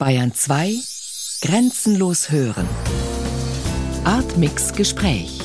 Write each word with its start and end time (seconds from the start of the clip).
Bayern 0.00 0.32
2 0.32 0.76
Grenzenlos 1.42 2.30
hören. 2.30 2.66
Artmix 4.04 4.72
Gespräch. 4.72 5.38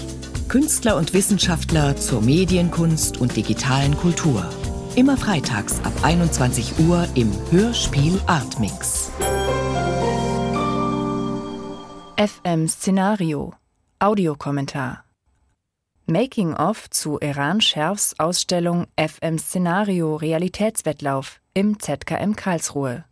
Künstler 0.47 0.95
und 0.95 1.13
Wissenschaftler 1.13 1.97
zur 1.97 2.21
Medienkunst 2.21 3.17
und 3.17 3.35
digitalen 3.35 3.97
Kultur. 3.97 4.49
Immer 4.95 5.17
freitags 5.17 5.81
ab 5.83 5.91
21 6.03 6.79
Uhr 6.79 7.05
im 7.15 7.33
Hörspiel 7.51 8.17
Artmix. 8.27 9.11
FM 12.15 12.69
Szenario. 12.69 13.55
Audiokommentar. 13.99 15.03
Making 16.05 16.53
of 16.53 16.89
zu 16.91 17.19
Iran 17.19 17.59
Scherfs 17.59 18.17
Ausstellung 18.19 18.87
FM 18.95 19.37
Szenario 19.37 20.15
Realitätswettlauf 20.15 21.41
im 21.53 21.77
ZKM 21.77 22.37
Karlsruhe. 22.37 23.03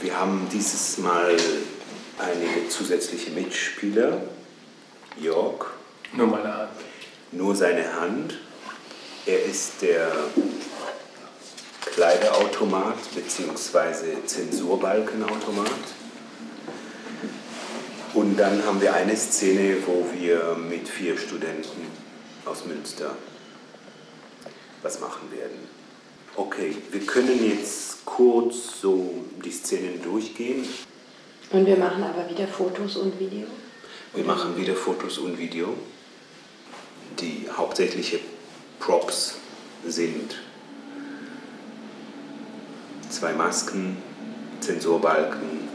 Wir 0.00 0.18
haben 0.18 0.48
dieses 0.52 0.98
Mal 0.98 1.36
einige 2.18 2.68
zusätzliche 2.68 3.30
Mitspieler. 3.32 4.22
Jörg. 5.20 5.66
Nur 6.12 6.28
meine 6.28 6.56
Hand. 6.56 6.70
Nur 7.32 7.54
seine 7.56 8.00
Hand. 8.00 8.38
Er 9.26 9.44
ist 9.44 9.82
der 9.82 10.12
Kleiderautomat 11.84 12.96
bzw. 13.14 14.24
Zensurbalkenautomat. 14.24 15.68
Und 18.14 18.36
dann 18.36 18.64
haben 18.64 18.80
wir 18.80 18.94
eine 18.94 19.16
Szene, 19.16 19.76
wo 19.84 20.06
wir 20.16 20.56
mit 20.56 20.88
vier 20.88 21.18
Studenten 21.18 21.86
aus 22.44 22.64
Münster 22.64 23.16
was 24.82 25.00
machen 25.00 25.30
werden. 25.32 25.77
Okay, 26.38 26.76
wir 26.92 27.00
können 27.00 27.44
jetzt 27.44 28.04
kurz 28.04 28.80
so 28.80 29.12
die 29.44 29.50
Szenen 29.50 30.00
durchgehen. 30.00 30.64
Und 31.50 31.66
wir 31.66 31.76
machen 31.76 32.04
aber 32.04 32.30
wieder 32.30 32.46
Fotos 32.46 32.96
und 32.96 33.18
Video? 33.18 33.48
Wir 34.14 34.22
machen 34.22 34.56
wieder 34.56 34.76
Fotos 34.76 35.18
und 35.18 35.36
Video. 35.36 35.74
Die 37.18 37.48
hauptsächlichen 37.50 38.20
Props 38.78 39.34
sind 39.84 40.36
zwei 43.10 43.32
Masken, 43.32 43.96
Zensurbalken, 44.60 45.68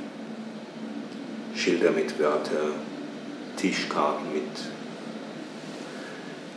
Schilder 1.57 1.91
mit 1.91 2.17
Wörtern, 2.17 2.75
Tischkarten 3.57 4.31
mit 4.31 4.45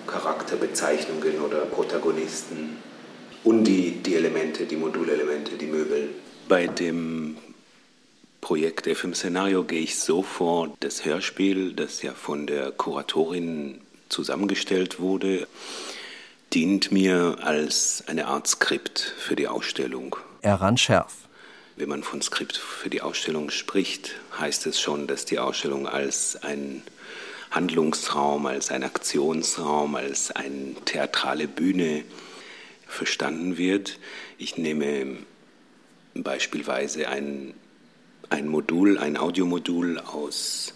Charakterbezeichnungen 0.07 1.41
oder 1.41 1.63
Protagonisten 1.63 2.79
und 3.47 3.63
die, 3.65 3.93
die 4.03 4.17
Elemente, 4.17 4.67
die 4.67 4.77
Modulelemente, 4.77 5.57
die 5.57 5.67
Möbel. 5.67 6.11
Bei 6.49 6.67
dem 6.67 7.37
Projekt 8.41 8.89
FM 8.89 9.15
Szenario 9.15 9.63
gehe 9.63 9.83
ich 9.83 9.99
so 10.01 10.23
vor, 10.23 10.75
das 10.81 11.05
Hörspiel, 11.05 11.73
das 11.73 12.03
ja 12.03 12.13
von 12.13 12.49
der 12.49 12.73
Kuratorin 12.73 13.81
zusammengestellt 14.09 14.99
wurde, 14.99 15.47
dient 16.53 16.91
mir 16.91 17.39
als 17.41 18.03
eine 18.09 18.27
Art 18.27 18.49
Skript 18.49 19.15
für 19.17 19.37
die 19.37 19.47
Ausstellung. 19.47 20.17
Eran 20.43 20.77
Scherf. 20.77 21.15
Wenn 21.77 21.89
man 21.89 22.03
von 22.03 22.23
Skript 22.23 22.57
für 22.57 22.91
die 22.91 23.03
Ausstellung 23.03 23.51
spricht, 23.51 24.17
heißt 24.41 24.67
es 24.67 24.81
schon, 24.81 25.07
dass 25.07 25.25
die 25.25 25.39
Ausstellung 25.39 25.87
als 25.87 26.37
ein 26.43 26.83
Handlungsraum, 27.53 28.47
als 28.47 28.73
ein 28.73 28.83
Aktionsraum, 28.83 29.95
als 29.95 30.33
eine 30.33 30.75
theatrale 30.85 31.47
Bühne 31.47 32.03
verstanden 32.87 33.59
wird. 33.59 33.99
Ich 34.39 34.57
nehme 34.57 35.19
beispielsweise 36.15 37.09
ein, 37.09 37.55
ein 38.31 38.49
Modul, 38.49 38.99
ein 38.99 39.17
Audiomodul 39.17 39.99
aus 39.99 40.75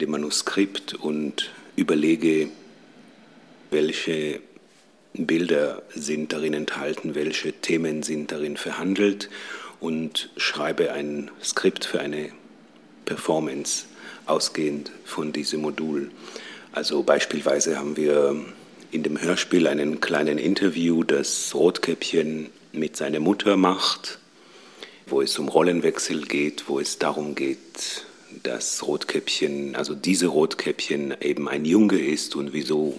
dem 0.00 0.10
Manuskript 0.10 0.94
und 0.94 1.52
überlege, 1.76 2.48
welche 3.70 4.40
Bilder 5.14 5.82
sind 5.94 6.32
darin 6.32 6.54
enthalten, 6.54 7.14
welche 7.14 7.52
Themen 7.52 8.02
sind 8.02 8.32
darin 8.32 8.56
verhandelt 8.56 9.30
und 9.80 10.30
schreibe 10.36 10.92
ein 10.92 11.30
Skript 11.42 11.84
für 11.84 12.00
eine 12.00 12.30
Performance 13.04 13.86
ausgehend 14.26 14.90
von 15.04 15.32
diesem 15.32 15.62
Modul. 15.62 16.10
Also 16.72 17.02
beispielsweise 17.02 17.78
haben 17.78 17.96
wir 17.96 18.44
in 18.96 19.02
dem 19.02 19.20
Hörspiel 19.20 19.66
einen 19.66 20.00
kleinen 20.00 20.38
Interview, 20.38 21.04
das 21.04 21.54
Rotkäppchen 21.54 22.48
mit 22.72 22.96
seiner 22.96 23.20
Mutter 23.20 23.58
macht, 23.58 24.18
wo 25.06 25.20
es 25.20 25.38
um 25.38 25.50
Rollenwechsel 25.50 26.22
geht, 26.22 26.66
wo 26.66 26.80
es 26.80 26.98
darum 26.98 27.34
geht, 27.34 28.06
dass 28.42 28.86
Rotkäppchen, 28.86 29.76
also 29.76 29.94
diese 29.94 30.28
Rotkäppchen 30.28 31.14
eben 31.20 31.46
ein 31.46 31.66
Junge 31.66 31.98
ist 31.98 32.36
und 32.36 32.54
wieso 32.54 32.98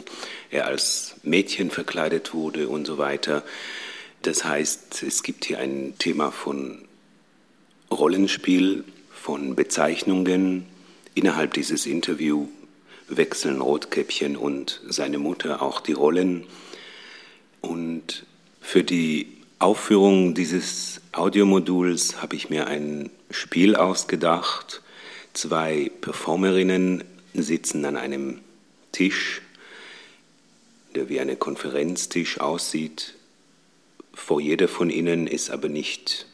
er 0.52 0.68
als 0.68 1.16
Mädchen 1.24 1.72
verkleidet 1.72 2.32
wurde 2.32 2.70
und 2.70 2.86
so 2.86 3.00
weiter. 3.00 3.44
Das 4.22 4.44
heißt, 4.44 5.02
es 5.02 5.24
gibt 5.24 5.46
hier 5.46 5.58
ein 5.58 5.96
Thema 5.98 6.32
von 6.32 6.78
Rollenspiel, 7.90 8.84
von 9.12 9.56
Bezeichnungen. 9.56 10.68
Innerhalb 11.16 11.56
dieses 11.56 11.88
Interviews 11.88 12.50
wechseln 13.08 13.62
Rotkäppchen 13.62 14.36
und 14.36 14.82
seine 14.88 15.18
Mutter 15.18 15.62
auch 15.62 15.82
die 15.82 15.94
Rollen. 15.94 16.46
Und 17.62 18.26
für 18.62 18.84
die 18.84 19.28
Aufführung 19.60 20.34
dieses 20.34 21.02
Audiomoduls 21.14 22.22
habe 22.22 22.36
ich 22.36 22.50
mir 22.50 22.68
ein 22.68 23.10
Spiel 23.32 23.76
ausgedacht. 23.76 24.82
Zwei 25.34 25.92
Performerinnen 26.02 27.04
sitzen 27.34 27.86
an 27.86 27.98
einem 27.98 28.40
Tisch, 28.92 29.42
der 30.96 31.10
wie 31.10 31.20
eine 31.20 31.36
Konferenztisch 31.36 32.40
aussieht. 32.40 33.16
Vor 34.14 34.42
jeder 34.42 34.68
von 34.68 34.90
ihnen 34.90 35.28
ist 35.28 35.50
aber 35.50 35.70
nicht 35.70 36.28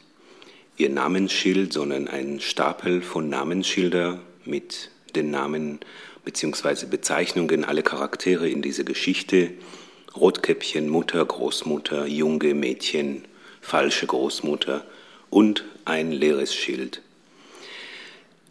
ihr 0.76 0.90
Namensschild, 0.90 1.72
sondern 1.72 2.08
ein 2.08 2.40
Stapel 2.40 3.02
von 3.02 3.28
Namensschilder 3.28 4.20
mit 4.44 4.90
den 5.14 5.30
Namen 5.30 5.80
bzw. 6.24 6.86
Bezeichnungen 6.86 7.64
aller 7.64 7.82
Charaktere 7.82 8.48
in 8.48 8.62
dieser 8.62 8.84
Geschichte. 8.84 9.50
Rotkäppchen, 10.16 10.88
Mutter, 10.88 11.24
Großmutter, 11.24 12.06
Junge, 12.06 12.54
Mädchen, 12.54 13.24
falsche 13.60 14.06
Großmutter 14.06 14.84
und 15.30 15.64
ein 15.84 16.12
leeres 16.12 16.54
Schild. 16.54 17.02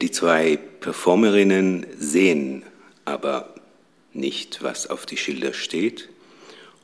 Die 0.01 0.11
zwei 0.11 0.57
Performerinnen 0.57 1.85
sehen 1.97 2.63
aber 3.05 3.53
nicht, 4.11 4.61
was 4.61 4.87
auf 4.87 5.05
die 5.05 5.17
Schilder 5.17 5.53
steht 5.53 6.09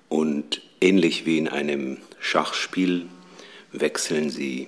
und 0.07 0.61
ähnlich 0.81 1.25
wie 1.25 1.37
in 1.37 1.47
einem 1.47 1.97
Schachspiel 2.19 3.07
wechseln 3.71 4.29
sie 4.29 4.67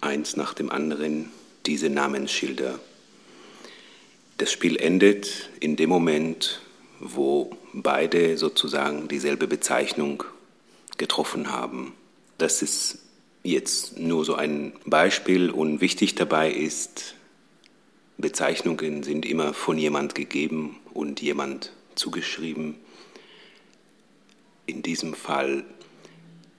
eins 0.00 0.36
nach 0.36 0.54
dem 0.54 0.70
anderen 0.70 1.30
diese 1.64 1.90
Namensschilder 1.90 2.78
das 4.38 4.52
Spiel 4.52 4.76
endet 4.76 5.50
in 5.60 5.76
dem 5.76 5.88
Moment, 5.90 6.60
wo 7.00 7.50
beide 7.72 8.36
sozusagen 8.38 9.08
dieselbe 9.08 9.46
Bezeichnung 9.46 10.24
getroffen 10.98 11.52
haben. 11.52 11.92
Das 12.38 12.62
ist 12.62 12.98
jetzt 13.42 13.98
nur 13.98 14.24
so 14.24 14.34
ein 14.34 14.72
Beispiel 14.84 15.50
und 15.50 15.80
wichtig 15.80 16.14
dabei 16.14 16.50
ist, 16.50 17.14
Bezeichnungen 18.18 19.02
sind 19.02 19.26
immer 19.26 19.52
von 19.52 19.76
jemand 19.76 20.14
gegeben 20.14 20.80
und 20.94 21.20
jemand 21.20 21.72
zugeschrieben. 21.96 22.76
In 24.64 24.82
diesem 24.82 25.12
Fall 25.12 25.64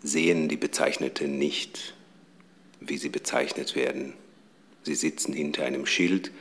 sehen 0.04 0.50
die 0.50 0.58
Bezeichneten 0.58 1.40
nicht, 1.40 1.96
wie 2.80 2.98
sie 2.98 3.10
bezeichnet 3.10 3.76
werden. 3.76 4.14
Sie 4.84 4.94
sitzen 4.94 5.34
hinter 5.34 5.66
einem 5.66 5.88
Schild, 5.88 6.32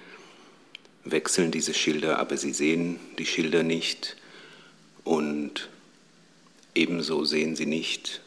wechseln 1.11 1.51
diese 1.51 1.73
Schilder, 1.73 2.19
aber 2.19 2.37
sie 2.37 2.53
sehen 2.53 2.99
die 3.19 3.27
Schilder 3.27 3.63
nicht 3.63 4.17
und 5.05 5.69
ebenso 6.75 7.25
sehen 7.25 7.57
sie 7.57 7.67
nicht, 7.67 8.21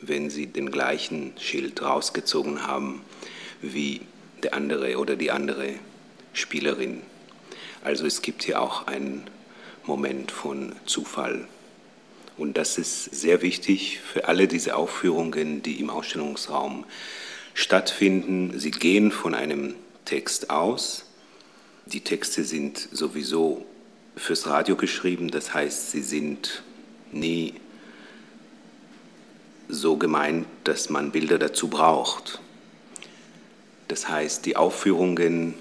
wenn 0.00 0.30
sie 0.30 0.46
den 0.46 0.70
gleichen 0.70 1.32
Schild 1.38 1.82
rausgezogen 1.82 2.66
haben 2.66 3.02
wie 3.60 4.02
der 4.42 4.54
andere 4.54 4.98
oder 4.98 5.16
die 5.16 5.30
andere 5.30 5.74
Spielerin. 6.32 7.02
Also 7.82 8.06
es 8.06 8.22
gibt 8.22 8.44
hier 8.44 8.60
auch 8.60 8.86
einen 8.86 9.24
Moment 9.84 10.30
von 10.30 10.74
Zufall. 10.86 11.46
Und 12.36 12.56
das 12.56 12.78
ist 12.78 13.04
sehr 13.04 13.42
wichtig 13.42 14.00
für 14.00 14.26
alle 14.28 14.48
diese 14.48 14.76
Aufführungen, 14.76 15.62
die 15.62 15.80
im 15.80 15.90
Ausstellungsraum 15.90 16.84
stattfinden. 17.52 18.58
Sie 18.58 18.72
gehen 18.72 19.12
von 19.12 19.34
einem 19.34 19.74
Text 20.04 20.50
aus, 20.50 21.03
die 21.86 22.00
Texte 22.00 22.44
sind 22.44 22.88
sowieso 22.92 23.64
fürs 24.16 24.46
Radio 24.46 24.76
geschrieben, 24.76 25.30
das 25.30 25.52
heißt, 25.52 25.90
sie 25.90 26.02
sind 26.02 26.62
nie 27.12 27.54
so 29.68 29.96
gemeint, 29.96 30.46
dass 30.64 30.90
man 30.90 31.10
Bilder 31.10 31.38
dazu 31.38 31.68
braucht. 31.68 32.40
Das 33.88 34.08
heißt, 34.08 34.46
die 34.46 34.56
Aufführungen 34.56 35.54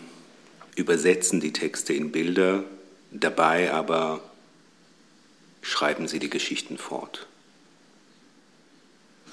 übersetzen 0.76 1.40
die 1.40 1.54
Texte 1.54 1.94
in 1.94 2.12
Bilder, 2.12 2.64
dabei 3.12 3.72
aber 3.72 4.22
schreiben 5.62 6.08
sie 6.08 6.20
die 6.20 6.30
Geschichten 6.30 6.78
fort. 6.78 7.28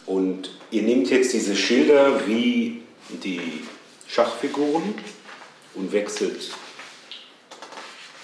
Und 0.07 0.51
ihr 0.71 0.83
nehmt 0.83 1.11
jetzt 1.11 1.33
diese 1.33 1.57
Schilder 1.57 2.27
wie 2.27 2.83
die 3.23 3.41
Schachfiguren 4.09 4.95
und 5.75 5.93
wechselt, 5.93 6.51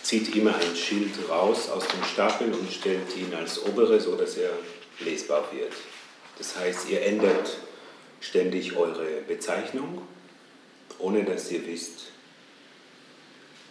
zieht 0.07 0.37
immer 0.37 0.55
ein 0.55 0.77
Schild 0.77 1.15
raus 1.29 1.69
aus 1.69 1.89
dem 1.89 2.05
Stapel 2.05 2.53
und 2.53 2.73
stellt 2.73 3.17
ihn 3.17 3.35
als 3.35 3.61
oberes, 3.65 4.05
so 4.05 4.15
dass 4.15 4.37
er 4.37 4.51
lesbar 5.01 5.45
wird. 5.51 5.73
Das 6.39 6.57
heißt, 6.57 6.89
ihr 6.91 7.03
ändert 7.03 7.57
ständig 8.21 8.77
eure 8.77 9.23
Bezeichnung, 9.27 10.03
ohne 11.01 11.25
dass 11.25 11.51
ihr 11.51 11.67
wisst, 11.67 12.13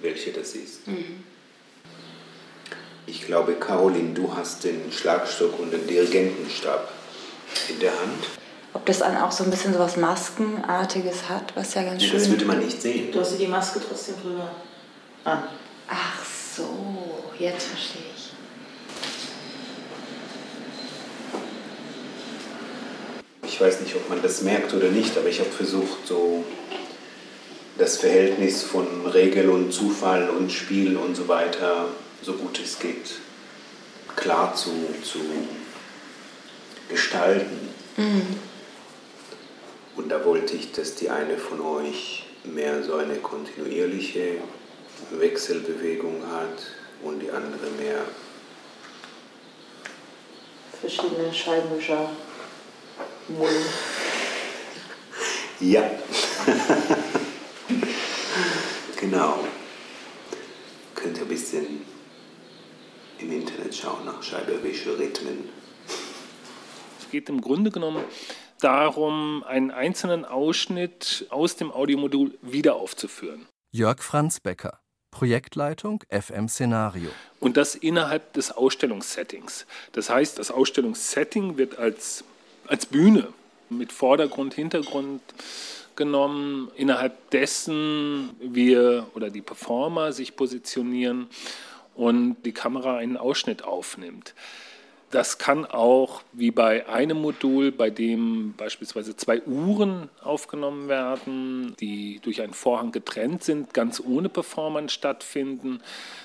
welche 0.01 0.33
das 0.33 0.55
ist. 0.55 0.85
Mhm. 0.87 1.23
Ich 3.07 3.25
glaube, 3.25 3.53
Caroline, 3.53 4.13
du 4.13 4.35
hast 4.35 4.65
den 4.65 4.91
Schlagstock 4.91 5.57
und 5.57 5.71
den 5.71 5.87
Dirigentenstab 5.87 6.91
in 7.69 7.79
der 7.79 7.91
Hand. 7.91 8.25
Ob 8.73 8.85
das 8.85 8.99
dann 8.99 9.15
auch 9.17 9.31
so 9.31 9.45
ein 9.45 9.51
bisschen 9.51 9.71
so 9.71 9.79
was 9.79 9.95
Maskenartiges 9.95 11.29
hat, 11.29 11.55
was 11.55 11.75
ja 11.75 11.83
ganz 11.83 12.03
schön 12.03 12.17
ist. 12.17 12.23
Das 12.23 12.29
würde 12.29 12.45
man 12.45 12.59
nicht 12.59 12.81
sehen. 12.81 13.13
Du 13.13 13.21
hast 13.21 13.39
die 13.39 13.47
Maske 13.47 13.79
trotzdem 13.87 14.15
drüber 14.21 14.51
an. 15.23 15.43
Jetzt 17.39 17.67
verstehe 17.67 18.01
ich. 18.15 18.31
Ich 23.47 23.61
weiß 23.61 23.81
nicht, 23.81 23.95
ob 23.95 24.09
man 24.09 24.21
das 24.21 24.41
merkt 24.41 24.73
oder 24.73 24.89
nicht, 24.89 25.17
aber 25.17 25.29
ich 25.29 25.39
habe 25.39 25.49
versucht, 25.49 26.05
so 26.05 26.43
das 27.77 27.97
Verhältnis 27.97 28.63
von 28.63 29.05
Regel 29.05 29.49
und 29.49 29.71
Zufall 29.71 30.29
und 30.29 30.51
Spiel 30.51 30.97
und 30.97 31.15
so 31.15 31.27
weiter, 31.27 31.89
so 32.21 32.33
gut 32.33 32.59
es 32.63 32.79
geht, 32.79 33.15
klar 34.15 34.55
zu, 34.55 34.71
zu 35.03 35.19
gestalten. 36.89 37.69
Mhm. 37.97 38.39
Und 39.95 40.09
da 40.09 40.25
wollte 40.25 40.55
ich, 40.55 40.71
dass 40.71 40.95
die 40.95 41.09
eine 41.09 41.37
von 41.37 41.61
euch 41.61 42.25
mehr 42.43 42.83
so 42.83 42.95
eine 42.95 43.15
kontinuierliche 43.15 44.37
Wechselbewegung 45.11 46.23
hat 46.31 46.84
und 47.01 47.19
die 47.19 47.29
andere 47.29 47.69
mehr 47.77 48.05
verschiedene 50.79 51.33
Scheibenwischer. 51.33 52.09
Mullen. 53.27 53.65
Ja. 55.59 55.81
genau. 58.99 59.39
Könnt 60.93 61.17
ihr 61.17 61.23
ein 61.23 61.27
bisschen 61.27 61.85
im 63.17 63.31
Internet 63.31 63.75
schauen 63.75 64.05
nach 64.05 64.21
Scheibenwischer-Rhythmen 64.21 65.49
geht 67.15 67.29
im 67.29 67.39
Grunde 67.39 67.71
genommen 67.71 68.03
darum, 68.59 69.45
einen 69.45 69.71
einzelnen 69.71 70.25
Ausschnitt 70.25 71.25
aus 71.29 71.55
dem 71.55 71.71
Audiomodul 71.71 72.37
wieder 72.41 72.75
aufzuführen. 72.75 73.47
Jörg 73.71 74.01
Franz 74.01 74.41
Becker, 74.41 74.81
Projektleitung 75.15 76.03
FM 76.09 76.49
Szenario. 76.49 77.09
Und 77.39 77.55
das 77.55 77.73
innerhalb 77.75 78.33
des 78.33 78.51
Ausstellungssettings. 78.51 79.65
Das 79.93 80.09
heißt, 80.09 80.37
das 80.37 80.51
Ausstellungssetting 80.51 81.57
wird 81.57 81.79
als, 81.79 82.25
als 82.67 82.85
Bühne 82.85 83.29
mit 83.69 83.93
Vordergrund, 83.93 84.53
Hintergrund 84.55 85.21
genommen, 85.95 86.69
innerhalb 86.75 87.29
dessen 87.29 88.31
wir 88.41 89.07
oder 89.15 89.29
die 89.29 89.41
Performer 89.41 90.11
sich 90.11 90.35
positionieren 90.35 91.27
und 91.95 92.35
die 92.43 92.51
Kamera 92.51 92.97
einen 92.97 93.15
Ausschnitt 93.15 93.63
aufnimmt. 93.63 94.33
Das 95.11 95.37
kann 95.37 95.65
auch 95.65 96.21
wie 96.33 96.51
bei 96.51 96.89
einem 96.89 97.21
Modul, 97.21 97.71
bei 97.71 97.89
dem 97.89 98.53
beispielsweise 98.57 99.15
zwei 99.15 99.41
Uhren 99.43 100.09
aufgenommen 100.21 100.89
werden, 100.89 101.75
die 101.79 102.19
durch 102.21 102.41
einen 102.41 102.53
Vorhang 102.53 102.91
getrennt 102.91 103.43
sind, 103.43 103.73
ganz 103.73 104.01
ohne 104.01 104.29
Performance 104.29 104.93
stattfinden. 104.93 105.81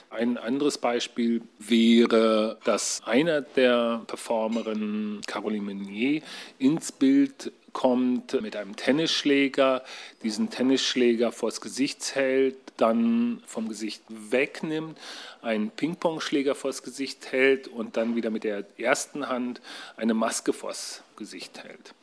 Ein 0.08 0.38
anderes 0.38 0.78
Beispiel 0.78 1.42
wäre, 1.58 2.58
dass 2.64 3.00
einer 3.04 3.42
der 3.42 4.02
Performerinnen, 4.06 5.20
Caroline 5.26 5.66
Meunier, 5.66 6.22
ins 6.58 6.90
Bild 6.90 7.52
kommt 7.72 8.40
mit 8.40 8.56
einem 8.56 8.76
Tennisschläger, 8.76 9.82
diesen 10.22 10.50
Tennisschläger 10.50 11.32
vors 11.32 11.60
Gesicht 11.60 12.14
hält, 12.14 12.56
dann 12.76 13.42
vom 13.46 13.68
Gesicht 13.68 14.02
wegnimmt, 14.08 14.98
einen 15.42 15.70
Ping-Pong-Schläger 15.70 16.54
vors 16.54 16.82
Gesicht 16.82 17.32
hält 17.32 17.68
und 17.68 17.96
dann 17.96 18.16
wieder 18.16 18.30
mit 18.30 18.44
der 18.44 18.64
ersten 18.78 19.28
Hand 19.28 19.60
eine 19.96 20.14
Maske 20.14 20.52
vors 20.52 21.02
Gesicht 21.16 21.62
hält. 21.62 21.94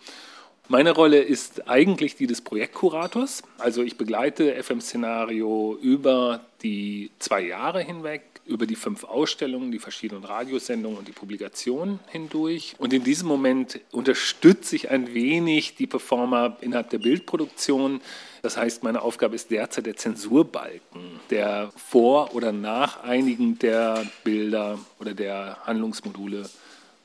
Meine 0.69 0.91
Rolle 0.91 1.19
ist 1.19 1.69
eigentlich 1.69 2.17
die 2.17 2.27
des 2.27 2.41
Projektkurators. 2.41 3.41
Also 3.57 3.83
ich 3.83 3.97
begleite 3.97 4.61
FM-Szenario 4.61 5.77
über 5.81 6.41
die 6.61 7.09
zwei 7.19 7.39
Jahre 7.39 7.81
hinweg, 7.81 8.26
über 8.47 8.65
die 8.65 8.75
fünf 8.75 9.03
Ausstellungen, 9.03 9.71
die 9.71 9.79
verschiedenen 9.79 10.23
Radiosendungen 10.23 10.97
und 10.97 11.07
die 11.07 11.11
Publikationen 11.11 11.99
hindurch. 12.07 12.75
Und 12.77 12.93
in 12.93 13.03
diesem 13.03 13.27
Moment 13.27 13.79
unterstütze 13.91 14.75
ich 14.75 14.89
ein 14.89 15.13
wenig 15.13 15.75
die 15.75 15.87
Performer 15.87 16.57
innerhalb 16.61 16.89
der 16.89 16.99
Bildproduktion. 16.99 18.01
Das 18.41 18.57
heißt, 18.57 18.83
meine 18.83 19.01
Aufgabe 19.01 19.35
ist 19.35 19.51
derzeit 19.51 19.85
der 19.85 19.97
Zensurbalken, 19.97 21.19
der 21.29 21.71
vor 21.75 22.33
oder 22.33 22.51
nach 22.51 23.03
einigen 23.03 23.59
der 23.59 24.09
Bilder 24.23 24.79
oder 24.99 25.13
der 25.13 25.57
Handlungsmodule 25.65 26.49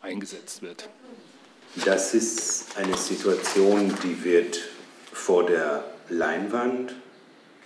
eingesetzt 0.01 0.63
wird. 0.63 0.89
Das 1.85 2.15
ist 2.15 2.77
eine 2.77 2.97
Situation, 2.97 3.95
die 4.05 4.25
wird 4.25 4.61
vor 5.13 5.47
der 5.47 5.85
Leinwand, 6.11 6.95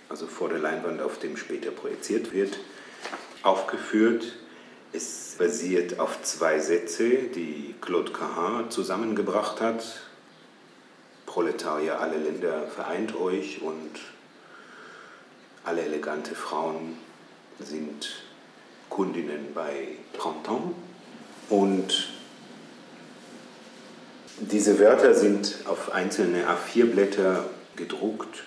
also 0.09 0.27
vor 0.27 0.49
der 0.49 0.59
Leinwand, 0.59 1.01
auf 1.01 1.19
dem 1.19 1.35
später 1.35 1.71
projiziert 1.71 2.31
wird, 2.31 2.57
aufgeführt. 3.43 4.23
Es 4.93 5.35
basiert 5.37 5.99
auf 5.99 6.21
zwei 6.23 6.59
Sätze, 6.59 7.09
die 7.09 7.75
Claude 7.81 8.11
Cahin 8.11 8.69
zusammengebracht 8.71 9.61
hat. 9.61 10.01
Proletarier, 11.25 11.99
alle 11.99 12.17
Länder 12.17 12.67
vereint 12.67 13.15
euch 13.15 13.61
und 13.61 13.99
alle 15.63 15.81
elegante 15.81 16.33
Frauen 16.33 16.97
sind 17.59 18.23
Kundinnen 18.89 19.53
bei 19.53 19.89
Printemps. 20.13 20.75
Und 21.49 22.09
diese 24.39 24.79
Wörter 24.79 25.13
sind 25.13 25.57
auf 25.65 25.91
einzelne 25.91 26.45
A4-Blätter 26.47 27.45
gedruckt. 27.75 28.43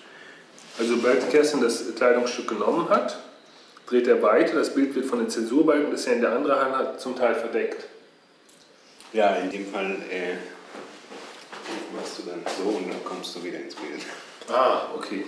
Also 0.79 0.95
sobald 0.95 1.29
Kerstin 1.29 1.61
das 1.61 1.83
Kleidungsstück 1.95 2.47
genommen 2.47 2.89
hat, 2.89 3.19
dreht 3.91 4.07
er 4.07 4.21
weiter, 4.21 4.55
das 4.55 4.73
Bild 4.73 4.95
wird 4.95 5.05
von 5.05 5.19
den 5.19 5.29
Zensurbalken, 5.29 5.91
das 5.91 6.07
er 6.07 6.13
in 6.13 6.21
der 6.21 6.31
anderen 6.31 6.59
Hand 6.59 6.75
hat, 6.77 7.01
zum 7.01 7.15
Teil 7.15 7.35
verdeckt. 7.35 7.87
Ja, 9.11 9.35
in 9.35 9.51
dem 9.51 9.65
Fall 9.65 9.97
äh, 10.09 10.35
machst 11.93 12.19
du 12.19 12.23
dann 12.23 12.39
so 12.57 12.69
und 12.69 12.89
dann 12.89 13.03
kommst 13.03 13.35
du 13.35 13.43
wieder 13.43 13.59
ins 13.59 13.75
Bild. 13.75 14.01
Ah, 14.47 14.83
okay. 14.95 15.25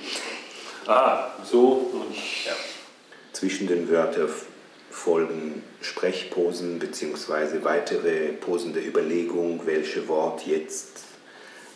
Ah, 0.87 1.31
so 1.43 1.91
und 1.91 2.15
ja. 2.45 2.53
Zwischen 3.33 3.67
den 3.67 3.89
Wörtern 3.89 4.29
folgen 4.89 5.63
Sprechposen 5.81 6.79
bzw. 6.79 7.63
weitere 7.63 8.29
Posen 8.31 8.73
der 8.73 8.87
Überlegung, 8.87 9.61
welche 9.65 10.07
Wort 10.07 10.45
jetzt 10.45 10.99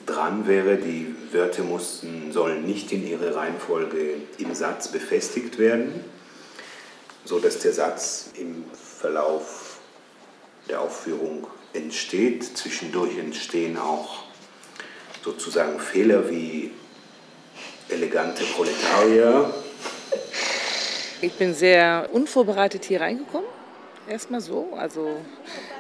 dran 0.05 0.47
wäre. 0.47 0.77
Die 0.77 1.13
Wörter 1.33 1.63
mussten, 1.63 2.31
sollen 2.31 2.65
nicht 2.65 2.93
in 2.93 3.05
ihrer 3.05 3.35
Reihenfolge 3.35 4.15
im 4.37 4.53
Satz 4.53 4.89
befestigt 4.89 5.59
werden, 5.59 6.05
sodass 7.27 7.59
der 7.59 7.73
Satz 7.73 8.31
im 8.37 8.65
Verlauf 8.73 9.79
der 10.69 10.81
Aufführung 10.81 11.47
entsteht. 11.73 12.57
Zwischendurch 12.57 13.17
entstehen 13.17 13.77
auch 13.77 14.23
sozusagen 15.23 15.79
Fehler 15.79 16.29
wie 16.29 16.71
elegante 17.89 18.43
Proletarier 18.45 19.53
ich 21.21 21.33
bin 21.33 21.53
sehr 21.53 22.09
unvorbereitet 22.11 22.85
hier 22.85 23.01
reingekommen, 23.01 23.47
erstmal 24.07 24.41
so. 24.41 24.73
Also 24.75 25.19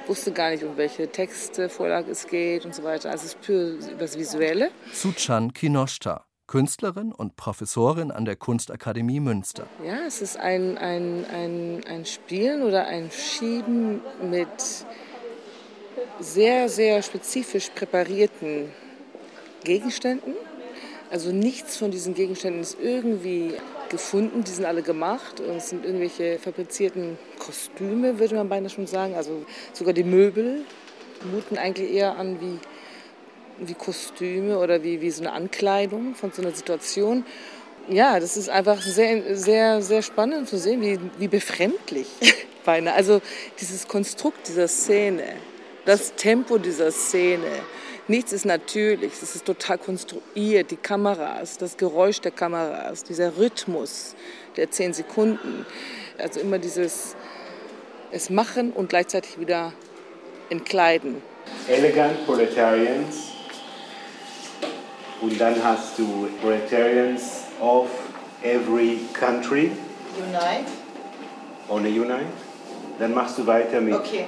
wusste 0.07 0.31
gar 0.31 0.49
nicht, 0.49 0.63
um 0.63 0.77
welche 0.77 1.11
Texte, 1.11 1.69
Vorlage 1.69 2.11
es 2.11 2.27
geht 2.27 2.65
und 2.65 2.73
so 2.73 2.83
weiter. 2.83 3.11
Also 3.11 3.25
es 3.25 3.33
ist 3.35 3.45
für 3.45 3.77
das 3.99 4.17
Visuelle. 4.17 4.71
Suchan 4.91 5.53
Kinoshta. 5.53 6.26
Künstlerin 6.47 7.11
und 7.11 7.35
Professorin 7.35 8.09
an 8.09 8.25
der 8.25 8.37
Kunstakademie 8.37 9.19
Münster. 9.19 9.67
Ja, 9.85 10.05
es 10.07 10.21
ist 10.21 10.37
ein, 10.37 10.77
ein, 10.77 11.25
ein, 11.31 11.83
ein 11.87 12.05
Spielen 12.05 12.63
oder 12.63 12.87
ein 12.87 13.11
Schieben 13.11 14.01
mit 14.29 14.47
sehr, 16.19 16.69
sehr 16.69 17.01
spezifisch 17.03 17.69
präparierten 17.69 18.71
Gegenständen 19.63 20.33
Also 21.11 21.31
nichts 21.31 21.77
von 21.77 21.91
diesen 21.91 22.13
Gegenständen 22.13 22.61
ist 22.61 22.77
irgendwie 22.81 23.53
gefunden, 23.89 24.43
die 24.43 24.51
sind 24.51 24.65
alle 24.65 24.81
gemacht 24.81 25.39
und 25.39 25.55
es 25.55 25.69
sind 25.69 25.85
irgendwelche 25.85 26.39
fabrizierten 26.39 27.17
Kostüme, 27.39 28.19
würde 28.19 28.35
man 28.35 28.49
beinahe 28.49 28.69
schon 28.69 28.87
sagen. 28.87 29.15
Also 29.15 29.45
sogar 29.73 29.93
die 29.93 30.03
Möbel 30.03 30.63
muten 31.31 31.57
eigentlich 31.57 31.91
eher 31.91 32.17
an 32.17 32.39
wie, 32.41 32.59
wie 33.59 33.73
Kostüme 33.73 34.59
oder 34.59 34.83
wie, 34.83 35.01
wie 35.01 35.11
so 35.11 35.21
eine 35.21 35.33
Ankleidung 35.33 36.15
von 36.15 36.31
so 36.31 36.41
einer 36.41 36.51
Situation. 36.51 37.25
Ja, 37.89 38.19
das 38.19 38.37
ist 38.37 38.49
einfach 38.49 38.81
sehr, 38.81 39.35
sehr, 39.35 39.81
sehr 39.81 40.01
spannend 40.01 40.49
zu 40.49 40.57
sehen, 40.57 40.81
wie, 40.81 40.99
wie 41.17 41.27
befremdlich 41.27 42.07
beinahe. 42.65 42.93
Also 42.93 43.21
dieses 43.59 43.87
Konstrukt 43.87 44.47
dieser 44.47 44.67
Szene, 44.67 45.23
das 45.85 46.15
Tempo 46.15 46.57
dieser 46.57 46.91
Szene, 46.91 47.47
Nichts 48.09 48.31
ist 48.31 48.45
natürlich, 48.45 49.11
es 49.21 49.35
ist 49.35 49.43
total 49.43 49.77
konstruiert, 49.77 50.71
die 50.71 50.77
Kameras, 50.77 51.57
das 51.57 51.75
Geräusch 51.75 52.21
der 52.21 52.31
Kameras, 52.31 53.03
dieser 53.03 53.35
Rhythmus 53.35 54.15
der 54.55 54.71
zehn 54.71 54.93
Sekunden. 54.93 55.65
Also 56.17 56.39
immer 56.39 56.57
dieses 56.57 57.17
es 58.11 58.29
machen 58.29 58.71
und 58.71 58.87
gleichzeitig 58.89 59.39
wieder 59.39 59.73
entkleiden. 60.49 61.21
Elegant 61.67 62.25
Proletarians 62.25 63.33
und 65.21 65.39
dann 65.39 65.55
hast 65.63 65.97
du 65.97 66.27
Proletarians 66.41 67.43
of 67.59 67.87
every 68.43 68.99
country. 69.13 69.71
Unite. 70.17 70.71
Ohne 71.69 71.89
Unite. 71.89 72.25
Dann 72.99 73.13
machst 73.13 73.37
du 73.37 73.45
weiter 73.45 73.81
mit 73.81 73.93
okay 73.93 74.25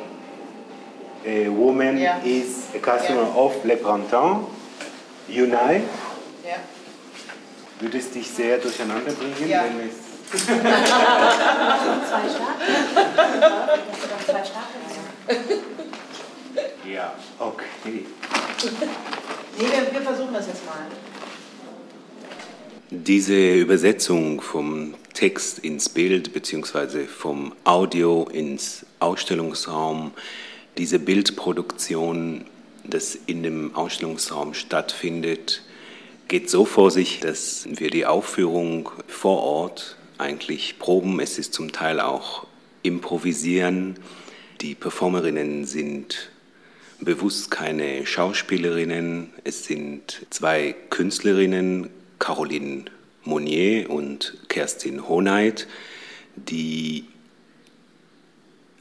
a 1.26 1.50
woman 1.50 1.98
yeah. 1.98 2.22
is 2.24 2.74
a 2.74 2.80
customer 2.80 3.24
yeah. 3.24 3.36
of 3.36 3.66
Le 3.66 3.76
Printemps, 3.78 4.50
Unai. 5.30 5.82
Ja. 6.46 6.56
Würde 7.80 7.98
es 7.98 8.12
dich 8.12 8.30
sehr 8.30 8.58
durcheinander 8.58 9.12
bringen, 9.12 9.50
ja. 9.50 9.64
wenn 9.64 9.90
es. 9.90 9.96
zwei 10.30 10.46
Staaten. 14.44 14.80
Ja, 16.86 17.14
okay. 17.40 18.06
Nee, 19.60 19.66
wir, 19.66 19.94
wir 19.94 20.02
versuchen 20.02 20.34
das 20.34 20.48
jetzt 20.48 20.66
mal. 20.66 20.88
Diese 22.90 23.56
Übersetzung 23.56 24.42
vom 24.42 24.96
Text 25.14 25.60
ins 25.60 25.90
Bild 25.90 26.34
bzw. 26.34 27.06
vom 27.06 27.54
Audio 27.66 28.28
ins 28.32 28.86
Ausstellungsraum 29.00 30.14
diese 30.80 30.98
Bildproduktion, 30.98 32.46
das 32.86 33.14
in 33.26 33.44
dem 33.44 33.76
Ausstellungsraum 33.76 34.54
stattfindet, 34.54 35.62
geht 36.30 36.50
so 36.50 36.64
vor 36.64 36.90
sich, 36.90 37.20
dass 37.20 37.68
wir 37.70 37.90
die 37.90 38.06
Aufführung 38.06 38.90
vor 39.06 39.44
Ort 39.44 39.98
eigentlich 40.18 40.80
proben. 40.80 41.20
Es 41.20 41.38
ist 41.38 41.54
zum 41.54 41.74
Teil 41.74 42.00
auch 42.00 42.48
improvisieren. 42.82 44.00
Die 44.62 44.74
Performerinnen 44.74 45.66
sind 45.66 46.32
bewusst 47.02 47.52
keine 47.52 48.06
Schauspielerinnen. 48.06 49.32
Es 49.44 49.66
sind 49.66 50.26
zwei 50.30 50.76
Künstlerinnen, 50.90 51.90
Caroline 52.20 52.86
Monnier 53.24 53.90
und 53.90 54.38
Kerstin 54.50 55.08
Honeit, 55.08 55.68
die 56.36 57.06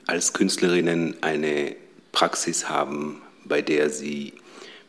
als 0.06 0.32
Künstlerinnen 0.32 1.16
eine 1.22 1.76
Praxis 2.12 2.68
haben, 2.68 3.22
bei 3.44 3.62
der 3.62 3.90
sie 3.90 4.32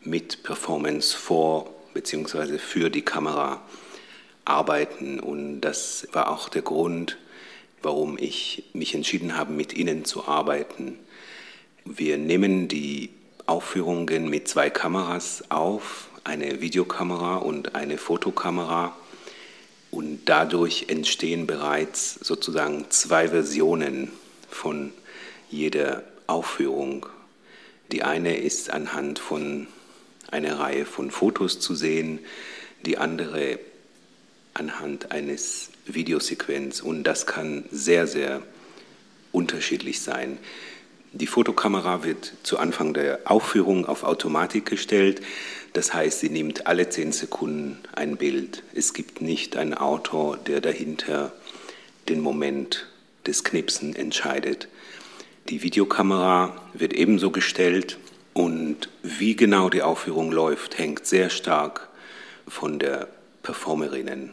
mit 0.02 0.42
Performance 0.42 1.16
vor 1.16 1.72
bzw. 1.94 2.58
für 2.58 2.90
die 2.90 3.02
Kamera 3.02 3.62
arbeiten. 4.44 5.20
Und 5.20 5.60
das 5.60 6.08
war 6.12 6.30
auch 6.30 6.48
der 6.48 6.62
Grund, 6.62 7.18
warum 7.82 8.18
ich 8.18 8.64
mich 8.72 8.94
entschieden 8.94 9.36
habe, 9.36 9.52
mit 9.52 9.74
ihnen 9.74 10.04
zu 10.04 10.26
arbeiten. 10.26 10.98
Wir 11.84 12.18
nehmen 12.18 12.68
die 12.68 13.10
Aufführungen 13.50 14.30
mit 14.30 14.48
zwei 14.48 14.70
Kameras 14.70 15.44
auf, 15.50 16.08
eine 16.24 16.60
Videokamera 16.60 17.36
und 17.36 17.74
eine 17.74 17.98
Fotokamera. 17.98 18.96
Und 19.90 20.20
dadurch 20.26 20.86
entstehen 20.88 21.46
bereits 21.46 22.14
sozusagen 22.14 22.86
zwei 22.90 23.28
Versionen 23.28 24.12
von 24.48 24.92
jeder 25.50 26.04
Aufführung 26.26 27.06
die 27.92 28.02
eine 28.02 28.36
ist 28.36 28.70
anhand 28.70 29.18
von 29.18 29.66
einer 30.30 30.58
Reihe 30.58 30.86
von 30.86 31.10
Fotos 31.10 31.58
zu 31.58 31.74
sehen, 31.74 32.20
die 32.86 32.98
andere 32.98 33.58
anhand 34.54 35.10
eines 35.12 35.70
Videosequenz 35.86 36.80
und 36.80 37.04
das 37.04 37.26
kann 37.26 37.64
sehr, 37.70 38.06
sehr 38.06 38.42
unterschiedlich 39.32 40.00
sein. 40.00 40.38
Die 41.12 41.26
Fotokamera 41.26 42.04
wird 42.04 42.34
zu 42.44 42.58
Anfang 42.58 42.94
der 42.94 43.20
Aufführung 43.24 43.84
auf 43.86 44.04
Automatik 44.04 44.66
gestellt. 44.66 45.20
Das 45.72 45.92
heißt, 45.92 46.20
sie 46.20 46.30
nimmt 46.30 46.68
alle 46.68 46.88
zehn 46.88 47.10
Sekunden 47.10 47.78
ein 47.94 48.16
Bild. 48.16 48.62
Es 48.74 48.94
gibt 48.94 49.20
nicht 49.20 49.56
einen 49.56 49.74
Autor, 49.74 50.36
der 50.36 50.60
dahinter 50.60 51.32
den 52.08 52.20
Moment 52.20 52.86
des 53.26 53.42
Knipsen 53.42 53.96
entscheidet. 53.96 54.68
Die 55.48 55.62
Videokamera 55.62 56.56
wird 56.74 56.92
ebenso 56.92 57.32
gestellt 57.32 57.98
und 58.32 58.88
wie 59.02 59.34
genau 59.34 59.68
die 59.68 59.82
Aufführung 59.82 60.30
läuft, 60.30 60.78
hängt 60.78 61.06
sehr 61.06 61.28
stark 61.28 61.88
von 62.46 62.78
der 62.78 63.08
Performerinnen. 63.42 64.30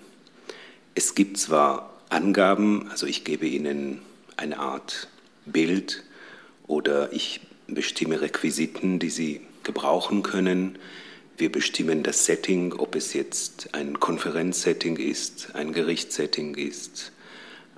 Es 0.94 1.16
gibt 1.16 1.40
zwar 1.40 1.94
Angaben, 2.10 2.88
also 2.92 3.08
ich 3.08 3.24
gebe 3.24 3.48
Ihnen 3.48 4.02
eine 4.38 4.60
Art 4.60 5.08
Bild 5.46 6.04
oder 6.68 7.12
ich 7.14 7.42
bestimme 7.68 8.22
Requisiten, 8.22 9.00
die 9.00 9.10
Sie 9.10 9.42
gebrauchen 9.64 10.24
können. 10.24 10.78
Wir 11.38 11.52
bestimmen 11.52 12.04
das 12.04 12.26
Setting, 12.26 12.74
ob 12.74 12.96
es 12.96 13.14
jetzt 13.14 13.70
ein 13.74 14.00
Konferenzsetting 14.00 14.98
ist, 14.98 15.56
ein 15.56 15.74
Gerichtssetting 15.74 16.56
ist, 16.56 17.12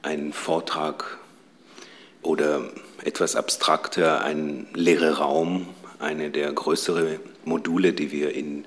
ein 0.01 0.31
Vortrag 0.34 1.17
oder 2.22 2.69
etwas 3.03 3.36
abstrakter 3.36 4.22
ein 4.22 4.67
leerer 4.74 5.17
Raum, 5.17 5.67
eine 6.00 6.29
der 6.29 6.51
größeren 6.51 7.19
Module, 7.46 7.93
die 7.93 8.12
wir 8.12 8.34
in 8.34 8.65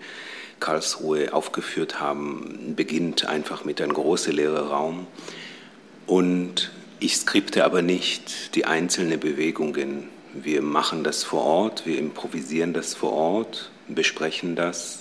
Karlsruhe 0.60 1.32
aufgeführt 1.32 2.00
haben, 2.00 2.74
beginnt 2.76 3.26
einfach 3.26 3.64
mit 3.64 3.80
einem 3.80 3.94
großen 3.94 4.32
leeren 4.32 4.68
Raum. 4.68 5.06
Und 6.06 6.70
ich 7.02 7.16
skripte 7.16 7.64
aber 7.64 7.82
nicht 7.82 8.54
die 8.54 8.64
einzelnen 8.64 9.18
Bewegungen. 9.18 10.08
Wir 10.34 10.62
machen 10.62 11.02
das 11.02 11.24
vor 11.24 11.42
Ort, 11.42 11.84
wir 11.84 11.98
improvisieren 11.98 12.72
das 12.72 12.94
vor 12.94 13.12
Ort, 13.12 13.72
besprechen 13.88 14.54
das 14.54 15.00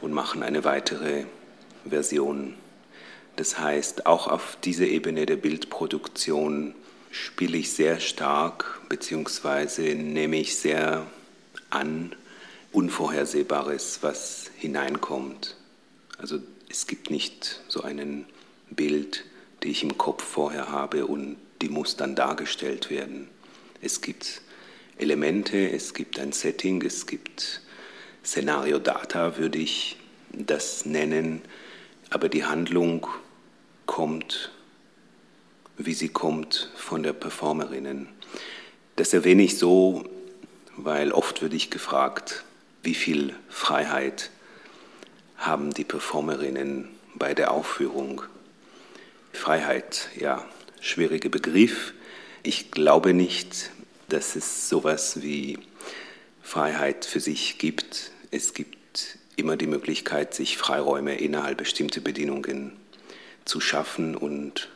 und 0.00 0.12
machen 0.12 0.42
eine 0.42 0.64
weitere 0.64 1.24
Version. 1.84 2.54
Das 3.36 3.58
heißt, 3.58 4.06
auch 4.06 4.28
auf 4.28 4.56
dieser 4.64 4.86
Ebene 4.86 5.26
der 5.26 5.36
Bildproduktion 5.36 6.74
spiele 7.10 7.58
ich 7.58 7.72
sehr 7.72 8.00
stark, 8.00 8.80
beziehungsweise 8.88 9.82
nehme 9.82 10.38
ich 10.38 10.56
sehr 10.56 11.06
an 11.68 12.16
Unvorhersehbares, 12.72 13.98
was 14.00 14.50
hineinkommt. 14.56 15.56
Also 16.16 16.38
es 16.70 16.86
gibt 16.86 17.10
nicht 17.10 17.60
so 17.68 17.82
ein 17.82 18.24
Bild, 18.70 19.26
die 19.62 19.70
ich 19.70 19.82
im 19.82 19.98
Kopf 19.98 20.22
vorher 20.22 20.70
habe 20.70 21.06
und 21.06 21.36
die 21.60 21.68
muss 21.68 21.96
dann 21.96 22.14
dargestellt 22.14 22.90
werden. 22.90 23.28
Es 23.80 24.00
gibt 24.00 24.42
Elemente, 24.98 25.70
es 25.70 25.94
gibt 25.94 26.18
ein 26.18 26.32
Setting, 26.32 26.82
es 26.82 27.06
gibt 27.06 27.62
Szenario 28.24 28.78
Data, 28.78 29.36
würde 29.36 29.58
ich 29.58 29.96
das 30.32 30.86
nennen, 30.86 31.42
aber 32.10 32.28
die 32.28 32.44
Handlung 32.44 33.06
kommt 33.86 34.50
wie 35.76 35.94
sie 35.94 36.08
kommt 36.08 36.70
von 36.76 37.02
der 37.02 37.12
Performerinnen. 37.12 38.08
Das 38.96 39.12
erwähne 39.12 39.42
ich 39.42 39.58
so, 39.58 40.04
weil 40.76 41.12
oft 41.12 41.42
würde 41.42 41.56
ich 41.56 41.70
gefragt, 41.70 42.44
wie 42.82 42.94
viel 42.94 43.34
Freiheit 43.48 44.30
haben 45.36 45.72
die 45.72 45.84
Performerinnen 45.84 46.88
bei 47.14 47.34
der 47.34 47.52
Aufführung. 47.52 48.22
Freiheit, 49.32 50.08
ja, 50.18 50.46
schwieriger 50.80 51.28
Begriff. 51.28 51.94
Ich 52.42 52.70
glaube 52.70 53.14
nicht, 53.14 53.70
dass 54.08 54.36
es 54.36 54.68
sowas 54.68 55.22
wie 55.22 55.58
Freiheit 56.42 57.04
für 57.04 57.20
sich 57.20 57.58
gibt. 57.58 58.12
Es 58.30 58.54
gibt 58.54 59.18
immer 59.36 59.56
die 59.56 59.66
Möglichkeit, 59.66 60.34
sich 60.34 60.58
Freiräume 60.58 61.16
innerhalb 61.16 61.58
bestimmter 61.58 62.00
Bedingungen 62.00 62.72
zu 63.44 63.60
schaffen 63.60 64.16
und 64.16 64.68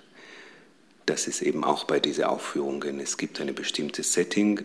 das 1.04 1.28
ist 1.28 1.42
eben 1.42 1.62
auch 1.62 1.84
bei 1.84 2.00
diesen 2.00 2.24
Aufführungen. 2.24 2.98
Es 2.98 3.16
gibt 3.16 3.40
ein 3.40 3.54
bestimmtes 3.54 4.12
Setting, 4.12 4.64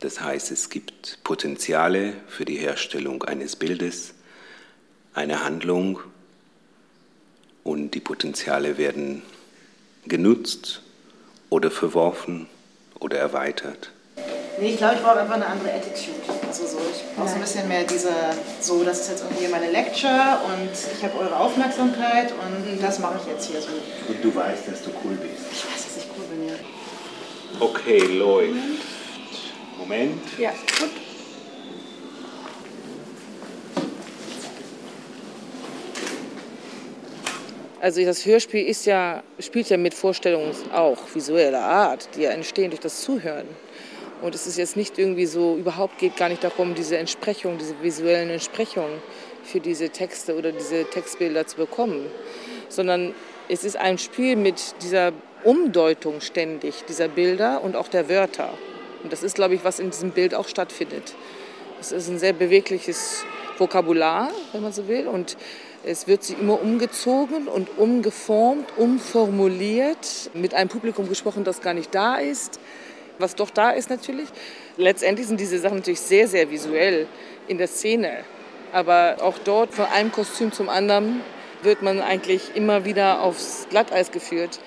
das 0.00 0.20
heißt, 0.20 0.50
es 0.50 0.70
gibt 0.70 1.18
Potenziale 1.22 2.14
für 2.28 2.46
die 2.46 2.56
Herstellung 2.56 3.22
eines 3.24 3.56
Bildes, 3.56 4.14
eine 5.12 5.44
Handlung 5.44 6.00
und 7.64 7.92
die 7.92 8.00
Potenziale 8.00 8.78
werden 8.78 9.22
genutzt 10.06 10.82
oder 11.50 11.70
verworfen 11.70 12.46
oder 12.98 13.18
erweitert. 13.18 13.90
Nee, 14.60 14.72
ich 14.72 14.76
glaube, 14.76 14.96
ich 14.96 15.02
brauche 15.02 15.20
einfach 15.20 15.36
eine 15.36 15.46
andere 15.46 15.72
Attitude. 15.72 16.20
Also 16.46 16.66
so, 16.66 16.78
ich 16.78 17.16
brauche 17.16 17.28
so 17.28 17.34
ein 17.36 17.40
bisschen 17.40 17.66
mehr 17.68 17.84
diese, 17.84 18.12
so, 18.60 18.84
das 18.84 19.00
ist 19.00 19.10
jetzt 19.10 19.24
irgendwie 19.24 19.48
meine 19.48 19.70
Lecture 19.70 20.38
und 20.46 20.70
ich 20.72 21.02
habe 21.02 21.18
eure 21.18 21.36
Aufmerksamkeit 21.36 22.32
und 22.32 22.82
das 22.82 22.98
mache 22.98 23.20
ich 23.22 23.32
jetzt 23.32 23.50
hier 23.50 23.60
so. 23.60 23.68
Und 24.08 24.22
du 24.22 24.34
weißt, 24.34 24.68
dass 24.68 24.82
du 24.82 24.90
cool 25.04 25.14
bist. 25.16 25.46
Ich 25.52 25.64
weiß, 25.64 25.84
dass 25.84 25.96
ich 25.96 26.10
cool 26.16 26.24
bin, 26.26 26.48
ja. 26.48 26.54
Okay, 27.58 28.00
läuft. 28.18 28.54
Moment. 29.78 30.20
Ja, 30.38 30.50
gut. 30.78 30.90
Also 37.80 38.04
das 38.04 38.26
Hörspiel 38.26 38.66
ist 38.66 38.84
ja, 38.84 39.22
spielt 39.38 39.70
ja 39.70 39.78
mit 39.78 39.94
Vorstellungen 39.94 40.54
auch 40.70 40.98
visueller 41.14 41.62
Art, 41.62 42.10
die 42.14 42.22
ja 42.22 42.30
entstehen 42.30 42.68
durch 42.68 42.80
das 42.80 43.00
Zuhören. 43.00 43.46
Und 44.20 44.34
es 44.34 44.46
ist 44.46 44.58
jetzt 44.58 44.76
nicht 44.76 44.98
irgendwie 44.98 45.24
so, 45.24 45.56
überhaupt 45.56 45.96
geht 45.96 46.14
gar 46.18 46.28
nicht 46.28 46.44
darum, 46.44 46.74
diese 46.74 46.98
Entsprechung, 46.98 47.56
diese 47.56 47.74
visuellen 47.80 48.28
Entsprechungen 48.28 49.00
für 49.44 49.60
diese 49.60 49.88
Texte 49.88 50.36
oder 50.36 50.52
diese 50.52 50.84
Textbilder 50.84 51.46
zu 51.46 51.56
bekommen, 51.56 52.04
sondern 52.68 53.14
es 53.48 53.64
ist 53.64 53.78
ein 53.78 53.96
Spiel 53.96 54.36
mit 54.36 54.74
dieser 54.82 55.12
Umdeutung 55.42 56.20
ständig 56.20 56.84
dieser 56.86 57.08
Bilder 57.08 57.64
und 57.64 57.76
auch 57.76 57.88
der 57.88 58.10
Wörter. 58.10 58.52
Und 59.02 59.10
das 59.10 59.22
ist, 59.22 59.36
glaube 59.36 59.54
ich, 59.54 59.64
was 59.64 59.80
in 59.80 59.90
diesem 59.90 60.10
Bild 60.10 60.34
auch 60.34 60.48
stattfindet. 60.48 61.14
Es 61.80 61.92
ist 61.92 62.10
ein 62.10 62.18
sehr 62.18 62.34
bewegliches 62.34 63.24
Vokabular, 63.56 64.30
wenn 64.52 64.60
man 64.60 64.72
so 64.74 64.86
will, 64.86 65.08
und 65.08 65.38
es 65.84 66.06
wird 66.06 66.22
sie 66.22 66.34
immer 66.34 66.60
umgezogen 66.60 67.48
und 67.48 67.78
umgeformt, 67.78 68.68
umformuliert, 68.76 70.30
mit 70.34 70.54
einem 70.54 70.68
Publikum 70.68 71.08
gesprochen, 71.08 71.44
das 71.44 71.62
gar 71.62 71.74
nicht 71.74 71.94
da 71.94 72.16
ist, 72.16 72.60
was 73.18 73.34
doch 73.34 73.50
da 73.50 73.70
ist 73.70 73.88
natürlich. 73.90 74.28
Letztendlich 74.76 75.26
sind 75.26 75.40
diese 75.40 75.58
Sachen 75.58 75.78
natürlich 75.78 76.00
sehr, 76.00 76.28
sehr 76.28 76.50
visuell 76.50 77.06
in 77.48 77.58
der 77.58 77.68
Szene. 77.68 78.24
Aber 78.72 79.16
auch 79.20 79.38
dort, 79.38 79.74
von 79.74 79.86
einem 79.86 80.12
Kostüm 80.12 80.52
zum 80.52 80.68
anderen, 80.68 81.20
wird 81.62 81.82
man 81.82 82.00
eigentlich 82.00 82.54
immer 82.54 82.84
wieder 82.84 83.22
aufs 83.22 83.66
Glatteis 83.70 84.10
geführt. 84.10 84.60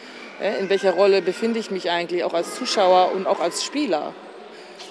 In 0.60 0.70
welcher 0.70 0.92
Rolle 0.92 1.22
befinde 1.22 1.60
ich 1.60 1.72
mich 1.72 1.90
eigentlich, 1.90 2.24
auch 2.24 2.34
als 2.34 2.56
Zuschauer 2.56 3.12
und 3.16 3.28
auch 3.28 3.40
als 3.40 3.64
Spieler? 3.64 4.14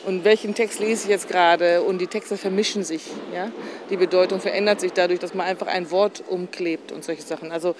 Und 0.06 0.25
welchen 0.25 0.54
Text 0.54 0.80
lese 0.80 1.04
ich 1.04 1.11
jetzt 1.11 1.28
gerade 1.28 1.82
und 1.82 1.99
die 1.99 2.06
Texte 2.06 2.37
vermischen 2.37 2.85
sich. 2.85 3.02
Ja? 3.32 3.50
Die 3.90 3.97
Bedeutung 3.97 4.40
verändert 4.40 4.80
sich 4.80 4.92
dadurch, 4.92 5.21
dass 5.21 5.35
man 5.35 5.47
einfach 5.47 5.66
ein 5.66 5.90
Wort 5.90 6.25
umklebt 6.28 6.92
und 6.92 7.04
solche 7.04 7.23
Sachen. 7.23 7.52
Also 7.52 7.75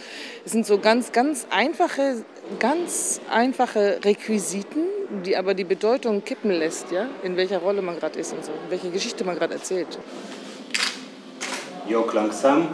es 0.45 0.52
sind 0.52 0.67
so 0.67 0.79
ganz, 0.79 1.12
ganz 1.12 1.47
einfache, 1.50 2.25
ganz 2.59 3.21
einfache 3.31 4.00
Requisiten, 4.05 4.87
die 5.25 5.37
aber 5.37 5.55
die 5.55 5.64
Bedeutung 5.64 6.25
kippen 6.25 6.50
lässt, 6.50 6.91
ja? 6.91 7.09
in 7.23 7.37
welcher 7.37 7.59
Rolle 7.59 7.83
man 7.83 7.99
gerade 7.99 8.19
ist 8.19 8.33
und 8.33 8.45
so, 8.45 8.52
welche 8.69 8.91
Geschichte 8.91 9.25
man 9.25 9.37
gerade 9.37 9.55
erzählt. 9.55 9.99
Jörg 11.88 12.12
langsam. 12.12 12.69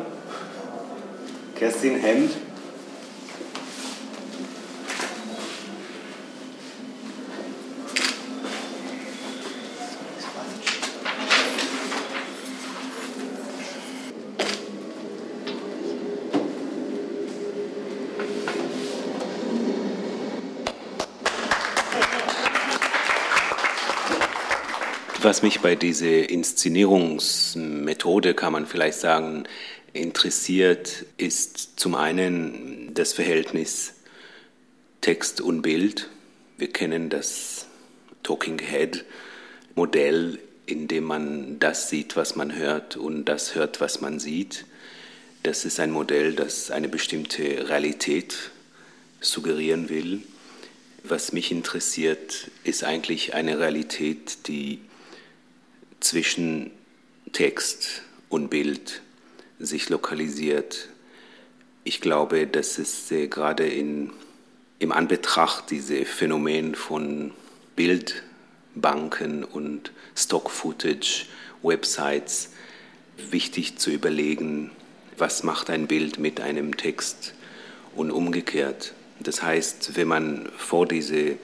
Kerstin 1.55 1.97
Hemd. 1.97 2.31
Was 25.28 25.43
mich 25.43 25.60
bei 25.60 25.76
dieser 25.76 26.30
Inszenierungsmethode, 26.30 28.32
kann 28.32 28.54
man 28.54 28.64
vielleicht 28.64 28.99
sagen, 28.99 29.45
interessiert, 29.93 31.04
ist 31.19 31.78
zum 31.78 31.97
einen 31.97 32.95
das 32.95 33.12
Verhältnis 33.12 33.93
Text 35.02 35.43
und 35.43 35.60
Bild. 35.60 36.08
Wir 36.56 36.73
kennen 36.73 37.10
das 37.10 37.67
Talking 38.23 38.58
Head 38.58 39.04
Modell, 39.75 40.38
in 40.64 40.88
dem 40.88 41.04
man 41.04 41.58
das 41.58 41.91
sieht, 41.91 42.17
was 42.17 42.34
man 42.34 42.56
hört 42.56 42.97
und 42.97 43.26
das 43.26 43.54
hört, 43.54 43.82
was 43.82 44.00
man 44.00 44.21
sieht. 44.21 44.64
Das 45.43 45.67
ist 45.67 45.78
ein 45.78 45.91
Modell, 45.91 46.36
das 46.36 46.71
eine 46.71 46.88
bestimmte 46.88 47.69
Realität 47.69 48.34
suggerieren 49.21 49.91
will. 49.91 50.23
Was 51.04 51.34
mich 51.34 51.52
interessiert, 51.52 52.50
ist 52.64 52.82
eigentlich 52.82 53.34
eine 53.34 53.58
Realität, 53.58 54.49
die 54.49 54.78
zwischen 56.00 56.71
Text 57.32 58.02
und 58.28 58.49
Bild 58.49 59.02
sich 59.58 59.89
lokalisiert. 59.89 60.89
Ich 61.84 62.00
glaube, 62.00 62.47
dass 62.47 62.78
es 62.78 63.11
äh, 63.11 63.26
gerade 63.28 63.67
in, 63.67 64.13
im 64.78 64.93
Anbetracht 64.93 65.71
dieses 65.71 66.08
Phänomen 66.08 66.75
von 66.75 67.32
Bildbanken 67.76 69.45
und 69.45 69.93
Stock-Footage, 70.17 71.26
Websites, 71.63 72.50
wichtig 73.30 73.78
zu 73.78 73.91
überlegen, 73.91 74.71
was 75.17 75.43
macht 75.43 75.71
ein 75.71 75.87
Bild 75.87 76.19
mit 76.19 76.41
einem 76.41 76.76
Text 76.76 77.34
und 77.97 78.11
umgekehrt. 78.11 78.95
Das 79.21 79.43
heißt, 79.43 79.97
wenn 79.97 80.08
man 80.08 80.49
vor 80.56 80.87
diese 80.87 81.37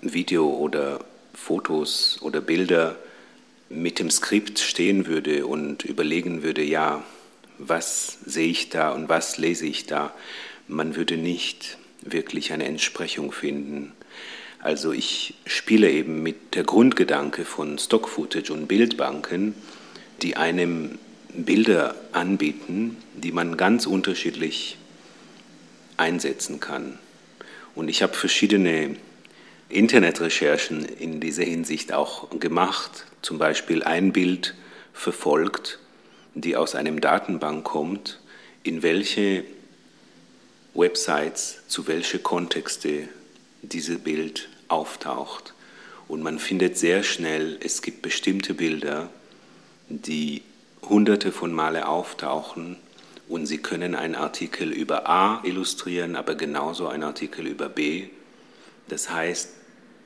Video 0.00 0.48
oder 0.48 1.04
Fotos 1.34 2.18
oder 2.22 2.40
Bilder 2.40 2.96
mit 3.68 3.98
dem 3.98 4.10
Skript 4.10 4.58
stehen 4.58 5.06
würde 5.06 5.46
und 5.46 5.84
überlegen 5.84 6.42
würde, 6.42 6.62
ja, 6.62 7.02
was 7.58 8.18
sehe 8.24 8.48
ich 8.48 8.68
da 8.68 8.90
und 8.90 9.08
was 9.08 9.38
lese 9.38 9.66
ich 9.66 9.86
da, 9.86 10.14
man 10.68 10.96
würde 10.96 11.16
nicht 11.16 11.78
wirklich 12.02 12.52
eine 12.52 12.66
Entsprechung 12.66 13.32
finden. 13.32 13.92
Also 14.60 14.92
ich 14.92 15.34
spiele 15.44 15.90
eben 15.90 16.22
mit 16.22 16.54
der 16.54 16.64
Grundgedanke 16.64 17.44
von 17.44 17.78
Stock-Footage 17.78 18.52
und 18.52 18.66
Bildbanken, 18.66 19.54
die 20.22 20.36
einem 20.36 20.98
Bilder 21.32 21.94
anbieten, 22.12 22.96
die 23.14 23.32
man 23.32 23.56
ganz 23.56 23.86
unterschiedlich 23.86 24.76
einsetzen 25.96 26.60
kann. 26.60 26.98
Und 27.74 27.88
ich 27.88 28.02
habe 28.02 28.14
verschiedene 28.14 28.96
Internetrecherchen 29.68 30.84
in 30.84 31.20
dieser 31.20 31.44
Hinsicht 31.44 31.92
auch 31.92 32.30
gemacht, 32.38 33.04
zum 33.26 33.38
Beispiel 33.38 33.82
ein 33.82 34.12
Bild 34.12 34.54
verfolgt, 34.92 35.80
die 36.34 36.54
aus 36.54 36.76
einem 36.76 37.00
Datenbank 37.00 37.64
kommt, 37.64 38.20
in 38.62 38.84
welche 38.84 39.42
Websites, 40.74 41.58
zu 41.66 41.88
welche 41.88 42.20
Kontexte 42.20 43.08
dieses 43.62 43.98
Bild 43.98 44.48
auftaucht. 44.68 45.54
Und 46.06 46.22
man 46.22 46.38
findet 46.38 46.78
sehr 46.78 47.02
schnell, 47.02 47.58
es 47.64 47.82
gibt 47.82 48.00
bestimmte 48.00 48.54
Bilder, 48.54 49.10
die 49.88 50.42
hunderte 50.82 51.32
von 51.32 51.52
Male 51.52 51.88
auftauchen 51.88 52.76
und 53.26 53.46
sie 53.46 53.58
können 53.58 53.96
einen 53.96 54.14
Artikel 54.14 54.70
über 54.70 55.08
A 55.08 55.42
illustrieren, 55.42 56.14
aber 56.14 56.36
genauso 56.36 56.86
einen 56.86 57.02
Artikel 57.02 57.48
über 57.48 57.68
B. 57.68 58.04
Das 58.86 59.10
heißt, 59.10 59.50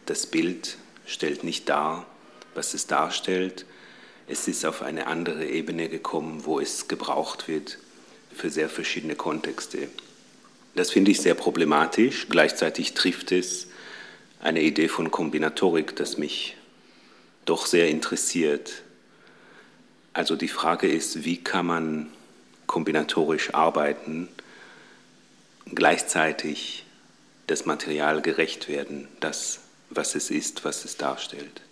das 0.06 0.24
Bild 0.24 0.78
stellt 1.04 1.44
nicht 1.44 1.68
dar, 1.68 2.06
was 2.54 2.74
es 2.74 2.86
darstellt. 2.86 3.64
Es 4.26 4.48
ist 4.48 4.64
auf 4.64 4.82
eine 4.82 5.06
andere 5.06 5.46
Ebene 5.46 5.88
gekommen, 5.88 6.44
wo 6.44 6.60
es 6.60 6.88
gebraucht 6.88 7.48
wird 7.48 7.78
für 8.34 8.50
sehr 8.50 8.68
verschiedene 8.68 9.16
Kontexte. 9.16 9.88
Das 10.74 10.90
finde 10.90 11.10
ich 11.10 11.20
sehr 11.20 11.34
problematisch. 11.34 12.28
Gleichzeitig 12.28 12.94
trifft 12.94 13.32
es 13.32 13.68
eine 14.40 14.62
Idee 14.62 14.88
von 14.88 15.10
Kombinatorik, 15.10 15.96
das 15.96 16.16
mich 16.16 16.56
doch 17.44 17.66
sehr 17.66 17.88
interessiert. 17.88 18.82
Also 20.12 20.36
die 20.36 20.48
Frage 20.48 20.88
ist, 20.88 21.24
wie 21.24 21.38
kann 21.38 21.66
man 21.66 22.12
kombinatorisch 22.66 23.52
arbeiten, 23.52 24.28
gleichzeitig 25.66 26.84
das 27.48 27.66
Material 27.66 28.22
gerecht 28.22 28.68
werden, 28.68 29.08
das, 29.18 29.60
was 29.90 30.14
es 30.14 30.30
ist, 30.30 30.64
was 30.64 30.84
es 30.84 30.96
darstellt. 30.96 31.62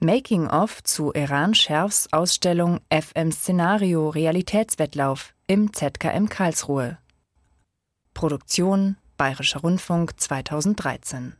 Making-of 0.00 0.82
zu 0.82 1.12
Iran 1.14 1.54
Scherfs 1.54 2.06
Ausstellung 2.12 2.80
FM 2.90 3.32
Szenario 3.32 4.10
Realitätswettlauf 4.10 5.32
im 5.46 5.72
ZKM 5.72 6.28
Karlsruhe. 6.28 6.98
Produktion 8.12 8.98
Bayerischer 9.16 9.60
Rundfunk 9.60 10.20
2013 10.20 11.36